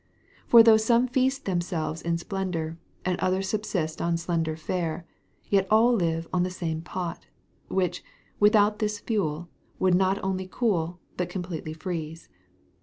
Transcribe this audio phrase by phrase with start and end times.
[0.47, 5.05] For though some feast themselves in splendour, and others subsist on slender fare,
[5.47, 7.27] yet all live on the same pot,
[7.67, 8.03] which,
[8.39, 12.29] without this fuel, would not only cool, but completely freeze.